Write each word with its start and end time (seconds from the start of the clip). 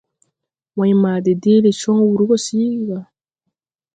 Wãy 0.77 0.93
ma 1.01 1.13
de 1.25 1.33
deele 1.43 1.69
cɔŋ 1.79 1.97
wǔr 2.07 2.21
gɔ 2.27 2.37
síigi 2.45 2.81
gà. 2.87 2.99